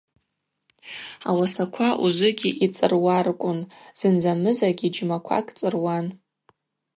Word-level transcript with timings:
Ауасаква 1.29 1.89
ужвыгьи 2.03 2.51
йцӏыруаркӏвун, 2.65 3.59
зынзамызагьи 3.99 4.91
джьмаквакӏ 4.93 5.53
цӏыруан. 5.57 6.05